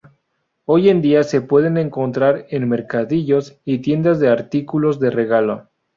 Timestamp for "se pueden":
1.21-1.77